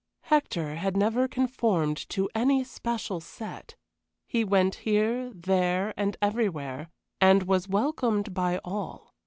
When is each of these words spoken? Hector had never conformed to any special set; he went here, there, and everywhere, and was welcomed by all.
Hector 0.21 0.77
had 0.77 0.97
never 0.97 1.27
conformed 1.27 2.09
to 2.09 2.27
any 2.33 2.63
special 2.63 3.19
set; 3.21 3.75
he 4.25 4.43
went 4.43 4.73
here, 4.81 5.29
there, 5.31 5.93
and 5.95 6.17
everywhere, 6.23 6.89
and 7.19 7.43
was 7.43 7.67
welcomed 7.69 8.33
by 8.33 8.59
all. 8.65 9.13